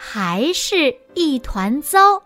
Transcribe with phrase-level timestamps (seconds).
[0.00, 2.22] 还是一团糟。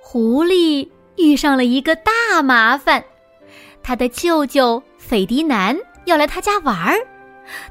[0.00, 3.04] 狐狸遇上了一个大麻烦，
[3.82, 7.04] 他的舅舅斐迪南要来他家玩儿，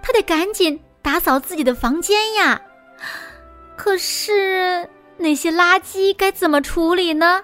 [0.01, 2.61] 他得赶紧打扫自己的房间呀。
[3.77, 7.41] 可是那些垃圾该怎么处理呢？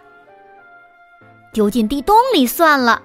[1.54, 3.02] 丢进地洞里算了。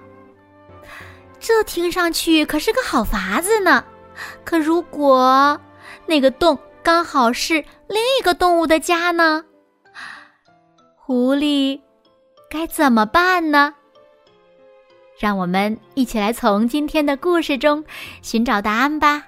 [1.39, 3.85] 这听上去可是个好法子呢。
[4.45, 5.59] 可如果
[6.07, 6.59] 那个洞……
[6.83, 7.55] 刚好是
[7.89, 9.45] 另一个动物的家呢，
[10.97, 11.81] 狐狸
[12.51, 13.75] 该怎么办呢？
[15.19, 17.85] 让我们一起来从今天的故事中
[18.21, 19.23] 寻找答案吧。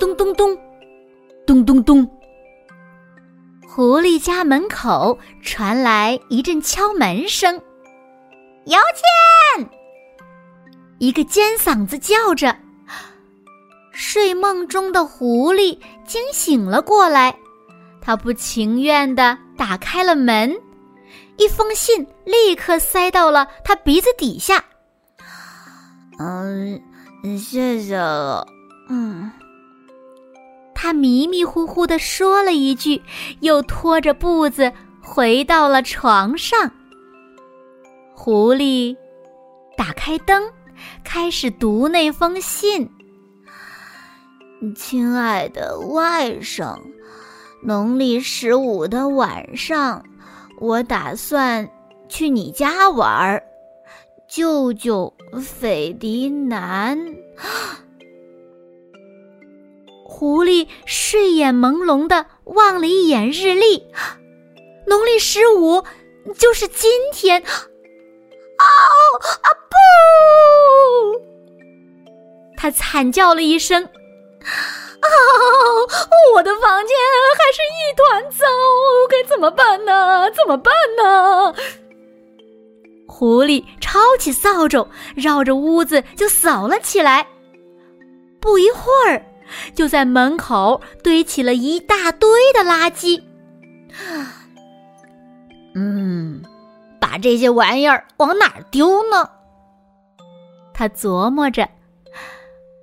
[0.00, 0.58] 咚咚咚，
[1.46, 2.04] 咚咚咚，
[3.68, 7.62] 狐狸家门口传来一阵敲门声。
[8.66, 8.78] 有
[9.58, 9.68] 请！
[10.98, 12.56] 一个尖嗓子叫着，
[13.92, 17.36] 睡梦中的狐狸惊醒了过来。
[18.00, 20.54] 他不情愿地打开了门，
[21.36, 24.64] 一封信立刻塞到了他鼻子底下。
[26.18, 26.80] 嗯，
[27.38, 28.46] 谢谢了。
[28.88, 29.30] 嗯，
[30.74, 33.02] 他迷迷糊糊地说了一句，
[33.40, 36.70] 又拖着步子回到了床上。
[38.16, 38.96] 狐狸
[39.76, 40.50] 打开灯，
[41.02, 42.88] 开始读那封信。
[44.76, 46.80] 亲爱的外甥，
[47.62, 50.04] 农历十五的晚上，
[50.60, 51.68] 我打算
[52.08, 53.42] 去你家玩儿。
[54.28, 56.98] 舅舅斐迪南，
[60.06, 63.84] 狐狸睡眼朦胧的望了一眼日历，
[64.86, 65.84] 农历十五
[66.38, 67.42] 就是今天。
[68.64, 69.74] 哦啊不！
[72.56, 75.08] 他惨叫了一声：“啊！
[76.34, 76.96] 我的房间
[77.36, 78.46] 还是一团糟，
[79.10, 80.30] 该怎么办呢？
[80.30, 81.54] 怎么办呢？”
[83.06, 87.26] 狐狸抄起扫帚，绕着屋子就扫了起来。
[88.40, 89.24] 不一会儿，
[89.74, 93.22] 就在门口堆起了一大堆的垃圾。
[95.74, 96.42] 嗯。
[97.14, 99.30] 把这些玩意儿往哪儿丢呢？
[100.72, 101.68] 他琢磨着。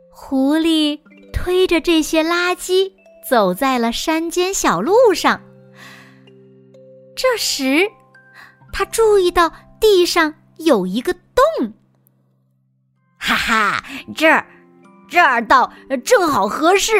[0.09, 0.97] 狐狸
[1.33, 2.93] 推着这些垃圾
[3.29, 5.41] 走在了山间小路上。
[7.13, 7.91] 这时，
[8.71, 11.73] 他注意到地上有一个洞。
[13.17, 13.83] 哈哈，
[14.15, 14.47] 这儿，
[15.09, 15.69] 这儿倒
[16.05, 16.93] 正好合适。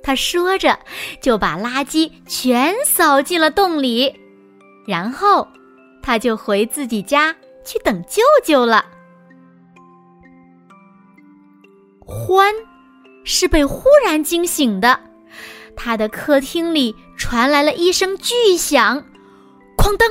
[0.00, 0.78] 他说着，
[1.20, 4.16] 就把垃圾全扫进了洞里。
[4.88, 5.46] 然后，
[6.02, 8.86] 他就回自己家去等舅舅了。
[12.00, 12.54] 欢
[13.22, 14.98] 是被忽然惊醒的，
[15.76, 19.04] 他的客厅里传来了一声巨响，
[19.76, 20.08] 哐当，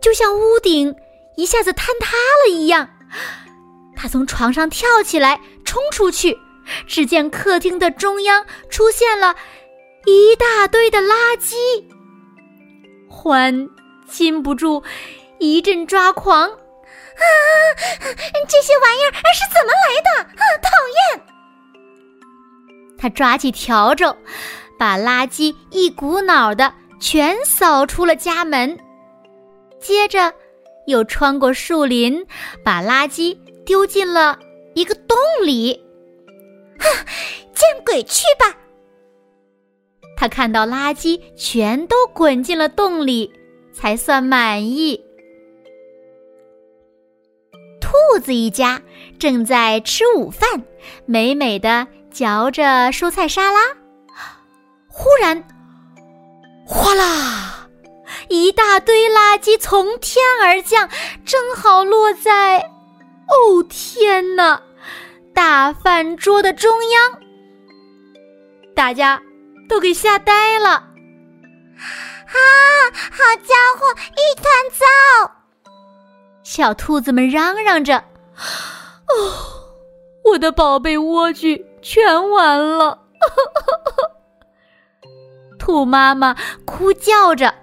[0.00, 0.94] 就像屋顶
[1.36, 2.88] 一下子坍塌了一样。
[3.96, 6.38] 他从床上跳起来，冲出去，
[6.86, 9.34] 只见客厅的中央出现了
[10.06, 11.56] 一大堆的垃圾。
[13.18, 13.68] 欢
[14.06, 14.80] 禁不住
[15.40, 16.54] 一阵抓狂，啊！
[18.48, 20.08] 这些玩意儿是怎么来的？
[20.40, 21.26] 啊，讨厌！
[22.96, 24.16] 他抓起笤帚，
[24.78, 28.78] 把垃圾一股脑的全扫出了家门，
[29.80, 30.32] 接着
[30.86, 32.24] 又穿过树林，
[32.64, 34.38] 把垃圾丢进了
[34.74, 35.74] 一个洞里。
[36.78, 36.86] 啊！
[37.52, 38.56] 见鬼去吧！
[40.20, 43.32] 他看到垃圾全都滚进了洞里，
[43.72, 45.00] 才算满意。
[47.80, 48.82] 兔子一家
[49.16, 50.64] 正在吃午饭，
[51.06, 53.60] 美美的嚼着蔬菜沙拉。
[54.88, 55.44] 忽然，
[56.66, 57.68] 哗啦，
[58.28, 60.88] 一大堆垃圾从天而降，
[61.24, 62.58] 正好落在……
[63.28, 64.60] 哦天哪！
[65.32, 67.20] 大饭桌的中央，
[68.74, 69.22] 大家。
[69.68, 70.70] 都给吓呆了！
[70.70, 72.34] 啊，
[72.92, 74.86] 好家伙，一团糟！
[76.42, 77.98] 小兔子们嚷嚷着
[79.08, 79.64] ：“哦
[80.24, 82.98] 我的宝贝莴苣全完了！
[85.58, 87.54] 兔妈妈哭叫着：“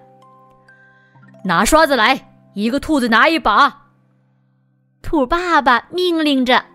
[1.43, 3.83] 拿刷子来，一个兔子拿一把。”
[5.01, 6.65] 兔爸爸命令着。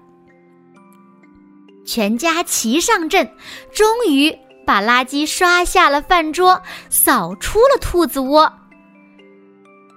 [1.84, 3.36] 全家齐上阵，
[3.72, 4.36] 终于
[4.70, 8.52] 把垃圾刷下了饭桌，扫出了兔子窝。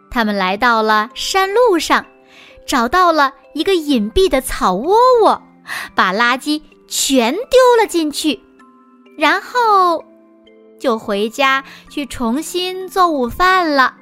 [0.09, 2.03] 他们来到了山路上，
[2.65, 5.39] 找到了一个隐蔽的草窝窝，
[5.93, 8.39] 把垃圾全丢了进去，
[9.15, 10.03] 然后
[10.79, 13.93] 就回家去重新做午饭了。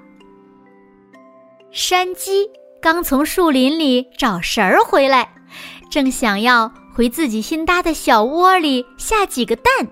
[1.69, 2.49] 山鸡
[2.81, 5.33] 刚从树林里找食儿回来，
[5.91, 9.89] 正想要回自己新搭的小窝里下几个蛋，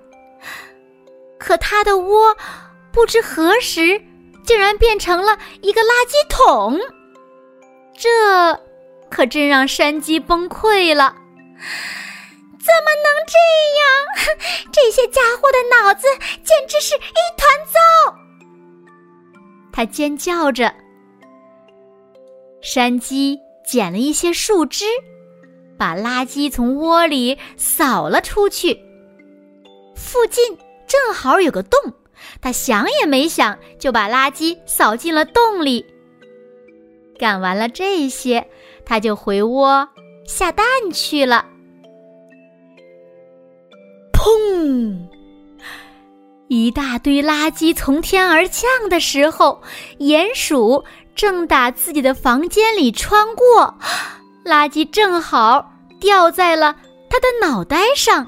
[1.40, 2.38] 可它的窝
[2.92, 4.00] 不知何时。
[4.46, 6.80] 竟然变成了一个垃圾桶，
[7.96, 8.10] 这
[9.08, 11.16] 可真让山鸡崩溃了！
[12.58, 13.38] 怎么能这
[13.78, 13.86] 样？
[14.74, 16.08] 这些家伙的脑子
[16.44, 18.16] 简直是一团糟！
[19.72, 20.74] 他尖叫着。
[22.62, 24.86] 山鸡捡了一些树枝，
[25.78, 28.74] 把垃圾从窝里扫了出去。
[29.96, 30.58] 附近
[30.90, 31.80] 正好有个洞。
[32.42, 35.86] 他想也没想，就把垃圾扫进了洞里。
[37.18, 38.46] 干完了这些，
[38.86, 39.88] 他就回窝
[40.26, 41.46] 下蛋去了。
[44.12, 45.08] 砰！
[46.50, 49.62] 一大堆垃圾从天而降的时候，
[50.00, 50.84] 鼹鼠
[51.16, 53.74] 正打自己的房间里穿过，
[54.44, 55.72] 垃圾正好
[56.02, 56.76] 掉在了
[57.10, 58.28] 他的脑袋上。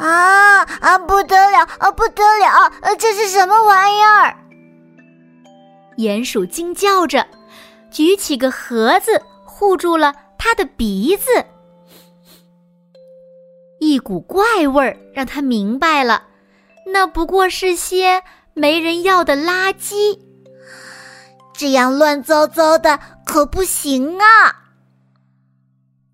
[0.00, 0.98] 啊啊！
[0.98, 1.90] 不得了啊！
[1.92, 2.72] 不得了！
[2.80, 4.36] 呃，这是什么玩意儿？
[5.98, 7.26] 鼹鼠惊叫着，
[7.90, 11.44] 举起个盒子护住了他的鼻子。
[13.78, 16.24] 一股怪味儿让他明白了，
[16.86, 18.22] 那不过是些
[18.54, 20.18] 没人要的垃圾。
[21.52, 24.69] 这样乱糟糟的可不行啊！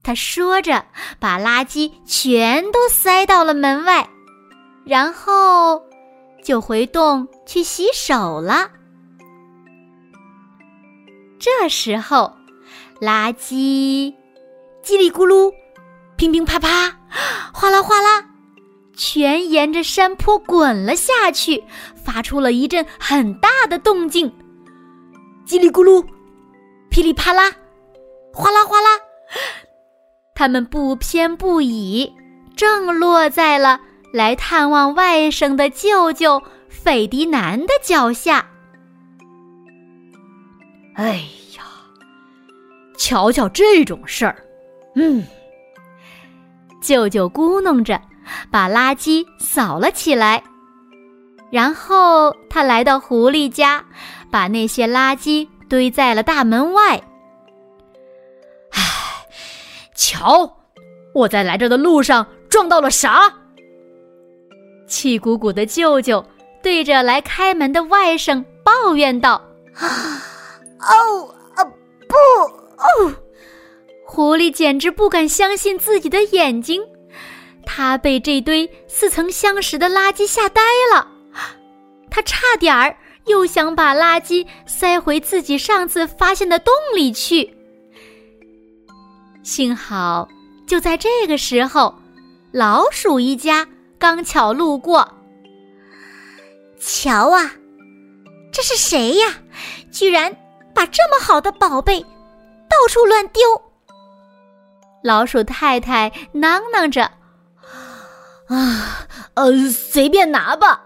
[0.06, 0.84] 他说着，
[1.18, 4.08] 把垃圾全都塞到了门外，
[4.84, 5.82] 然后
[6.44, 8.70] 就回洞去洗手了。
[11.40, 12.36] 这时候，
[13.00, 14.14] 垃圾
[14.84, 15.52] 叽里咕噜、
[16.14, 17.00] 乒乒啪啪、
[17.52, 18.26] 哗啦哗啦，
[18.96, 21.64] 全沿着山坡滚了下去，
[21.96, 24.32] 发出了一阵很大的动静。
[25.44, 26.06] 叽里咕噜、
[26.90, 27.50] 噼里啪啦、
[28.32, 29.00] 哗啦哗啦。
[30.36, 32.12] 他们不偏不倚，
[32.54, 33.80] 正落在了
[34.12, 38.46] 来探望外甥的舅舅费迪南的脚下。
[40.94, 41.24] 哎
[41.56, 41.64] 呀，
[42.98, 44.36] 瞧瞧这种事儿，
[44.94, 45.24] 嗯，
[46.82, 48.00] 舅舅咕哝着，
[48.50, 50.42] 把垃圾扫了起来，
[51.50, 53.82] 然后他来到狐狸家，
[54.30, 57.02] 把那些垃圾堆在了大门外。
[59.96, 60.58] 瞧，
[61.14, 63.32] 我在来这的路上撞到了啥？
[64.86, 66.24] 气鼓鼓的舅舅
[66.62, 69.42] 对着来开门的外甥抱怨道
[70.78, 71.64] ：“哦，啊，
[72.06, 72.14] 不，
[72.76, 73.14] 哦！”
[74.06, 76.80] 狐狸简直不敢相信自己的眼睛，
[77.64, 80.62] 他被这堆似曾相识的垃圾吓呆
[80.94, 81.08] 了，
[82.08, 87.55] 他差点儿又想把垃圾塞回自己上次发现的洞里去。
[89.46, 90.28] 幸好，
[90.66, 91.94] 就在这个时候，
[92.50, 93.64] 老鼠一家
[93.96, 95.08] 刚巧路过。
[96.80, 97.52] 瞧啊，
[98.52, 99.26] 这是谁呀？
[99.92, 100.36] 居然
[100.74, 103.40] 把这么好的宝贝到处乱丢！
[105.04, 107.04] 老鼠太太囔囔着
[108.50, 110.82] ：“啊，呃，随便拿吧。”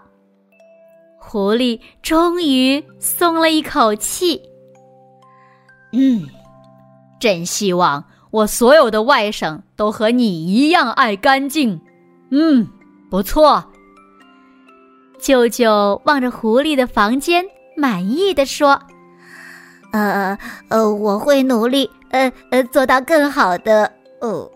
[1.19, 4.43] 狐狸终于松了一口气。
[5.95, 6.29] 嗯，
[7.19, 8.05] 真希望。
[8.31, 11.81] 我所有的外甥都和你一样爱干净，
[12.31, 12.69] 嗯，
[13.11, 13.65] 不错。
[15.19, 17.45] 舅舅望着狐狸的房间，
[17.77, 18.81] 满意的说
[19.93, 24.49] ：“呃呃，我会努力，呃呃，做到更好的。”哦，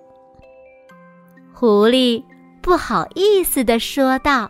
[1.53, 2.23] 狐狸
[2.63, 4.49] 不好意思的说道：“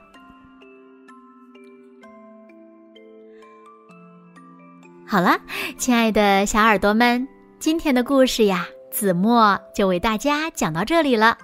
[5.07, 5.39] 好了，
[5.79, 7.27] 亲爱的小耳朵们，
[7.59, 11.37] 今天的故事呀。”子墨就为大家讲到这里了。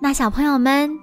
[0.00, 0.96] 那小朋友们，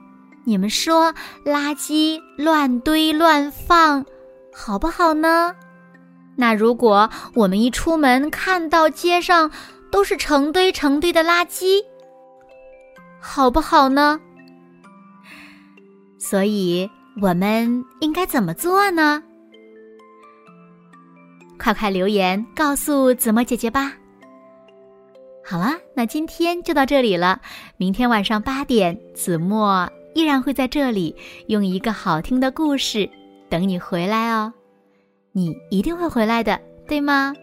[0.46, 1.13] 你们说
[1.46, 4.05] 垃圾乱堆乱放
[4.53, 5.53] 好不好呢？
[6.38, 9.51] 那如果我们一出门看到街上
[9.91, 11.84] 都是成堆成堆的垃圾，
[13.20, 14.22] 好不好呢？
[16.17, 16.89] 所以
[17.22, 19.22] 我们应该怎么做呢？
[21.60, 23.91] 快快留言告诉子墨姐姐吧。
[25.43, 27.41] 好了，那今天就到这里了。
[27.77, 31.15] 明天晚上八点，子墨依然会在这里
[31.48, 33.10] 用一个好听的故事
[33.50, 34.53] 等你回来哦。
[35.33, 37.33] 你一定会回来的，对吗？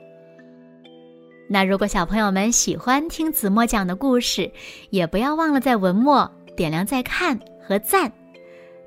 [1.50, 4.50] 那如果小朋友们喜欢听子墨讲的故事，
[4.90, 8.12] 也不要忘了在文末点亮再看和赞。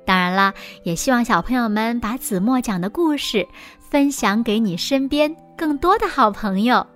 [0.04, 0.54] 当然啦，
[0.84, 3.46] 也希望小朋友们把子墨讲的故事
[3.78, 6.86] 分享给你身边更多的好朋友，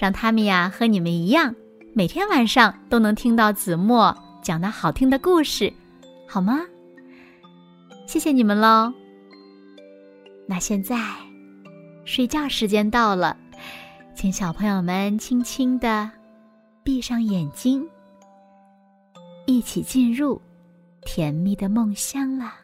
[0.00, 1.54] 让他们呀和你们一样，
[1.92, 5.70] 每天晚上都能听到子墨讲的好听的故事，
[6.26, 6.60] 好吗？
[8.06, 8.90] 谢谢你们喽。
[10.48, 10.96] 那现在，
[12.06, 13.36] 睡觉时间到了。
[14.14, 16.10] 请小朋友们轻轻的
[16.82, 17.86] 闭上眼睛，
[19.44, 20.40] 一起进入
[21.02, 22.54] 甜蜜的梦乡啦！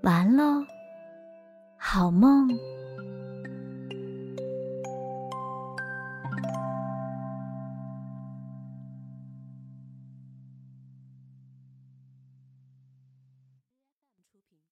[0.00, 0.64] 完喽，
[1.76, 2.48] 好梦。